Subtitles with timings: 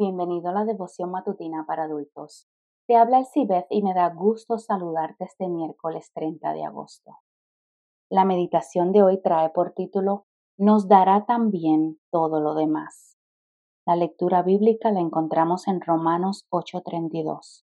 [0.00, 2.48] Bienvenido a la devoción matutina para adultos.
[2.86, 7.18] Te habla el Cibeth y me da gusto saludarte este miércoles 30 de agosto.
[8.08, 10.24] La meditación de hoy trae por título
[10.56, 13.18] Nos dará también todo lo demás.
[13.86, 17.66] La lectura bíblica la encontramos en Romanos 8:32.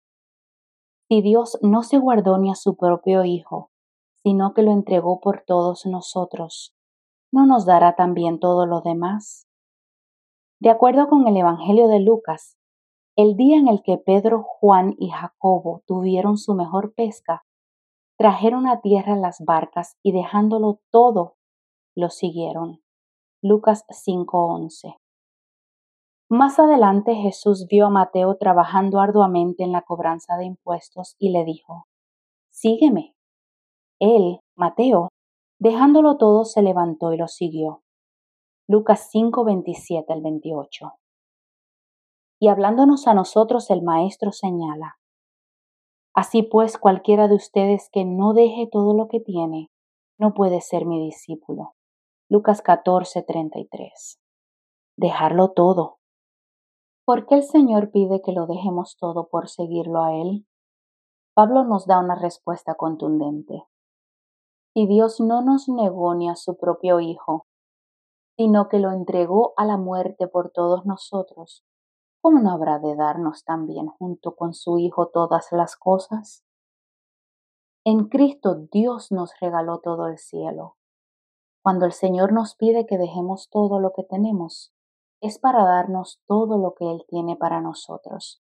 [1.09, 3.71] Si Dios no se guardó ni a su propio Hijo,
[4.23, 6.73] sino que lo entregó por todos nosotros,
[7.29, 9.50] ¿no nos dará también todo lo demás?
[10.61, 12.55] De acuerdo con el Evangelio de Lucas,
[13.15, 17.43] el día en el que Pedro, Juan y Jacobo tuvieron su mejor pesca,
[18.15, 21.37] trajeron a tierra las barcas y dejándolo todo,
[21.95, 22.83] lo siguieron.
[23.41, 24.97] Lucas 5:11.
[26.29, 31.43] Más adelante Jesús vio a Mateo trabajando arduamente en la cobranza de impuestos y le
[31.43, 31.87] dijo,
[32.51, 33.15] Sígueme.
[33.99, 35.09] Él, Mateo,
[35.59, 37.81] dejándolo todo, se levantó y lo siguió.
[38.71, 40.93] Lucas 5, 27 al 28.
[42.39, 44.97] Y hablándonos a nosotros el Maestro señala,
[46.13, 49.69] Así pues cualquiera de ustedes que no deje todo lo que tiene,
[50.17, 51.73] no puede ser mi discípulo.
[52.29, 54.21] Lucas 14, 33.
[54.95, 55.97] Dejarlo todo.
[57.03, 60.47] ¿Por qué el Señor pide que lo dejemos todo por seguirlo a Él?
[61.33, 63.65] Pablo nos da una respuesta contundente.
[64.73, 67.47] Si Dios no nos negó ni a su propio Hijo,
[68.41, 71.63] sino que lo entregó a la muerte por todos nosotros,
[72.21, 76.43] ¿cómo no habrá de darnos también junto con su Hijo todas las cosas?
[77.85, 80.75] En Cristo Dios nos regaló todo el cielo.
[81.61, 84.73] Cuando el Señor nos pide que dejemos todo lo que tenemos,
[85.21, 88.41] es para darnos todo lo que Él tiene para nosotros.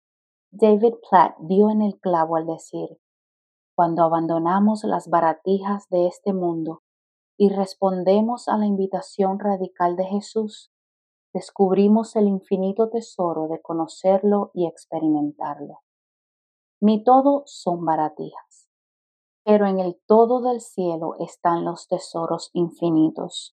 [0.51, 2.97] David Platt dio en el clavo al decir,
[3.75, 6.81] cuando abandonamos las baratijas de este mundo
[7.41, 10.71] y respondemos a la invitación radical de Jesús,
[11.33, 15.79] descubrimos el infinito tesoro de conocerlo y experimentarlo.
[16.79, 18.69] Mi todo son baratijas,
[19.43, 23.55] pero en el todo del cielo están los tesoros infinitos.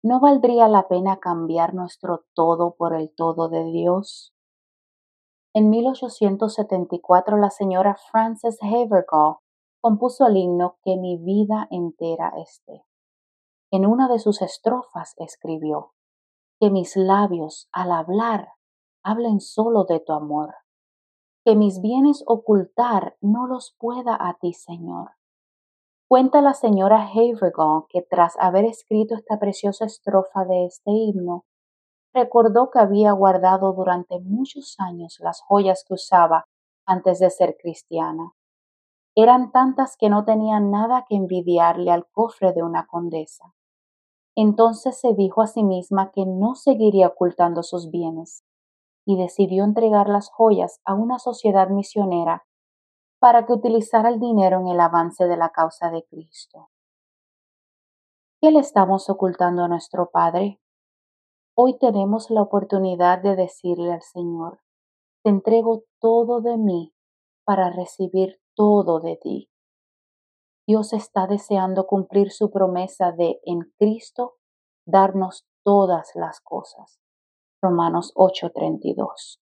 [0.00, 4.32] ¿No valdría la pena cambiar nuestro todo por el todo de Dios?
[5.54, 9.38] En 1874 la señora Frances Havergal
[9.80, 12.84] compuso el himno Que mi vida entera esté.
[13.70, 15.92] En una de sus estrofas escribió,
[16.58, 18.52] Que mis labios al hablar
[19.02, 20.54] hablen solo de tu amor,
[21.44, 25.12] que mis bienes ocultar no los pueda a ti, Señor.
[26.08, 31.44] Cuenta la señora Havergal que tras haber escrito esta preciosa estrofa de este himno,
[32.14, 36.46] recordó que había guardado durante muchos años las joyas que usaba
[36.86, 38.32] antes de ser cristiana.
[39.20, 43.52] Eran tantas que no tenían nada que envidiarle al cofre de una condesa.
[44.36, 48.44] Entonces se dijo a sí misma que no seguiría ocultando sus bienes
[49.04, 52.46] y decidió entregar las joyas a una sociedad misionera
[53.18, 56.70] para que utilizara el dinero en el avance de la causa de Cristo.
[58.40, 60.60] ¿Qué le estamos ocultando a nuestro Padre?
[61.56, 64.60] Hoy tenemos la oportunidad de decirle al Señor,
[65.24, 66.94] te entrego todo de mí
[67.44, 69.48] para recibir todo de ti.
[70.66, 74.34] Dios está deseando cumplir su promesa de en Cristo
[74.84, 76.98] darnos todas las cosas.
[77.62, 79.40] Romanos 8:32.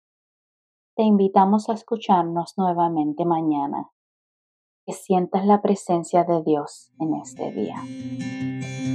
[0.96, 3.90] Te invitamos a escucharnos nuevamente mañana.
[4.86, 8.89] Que sientas la presencia de Dios en este día.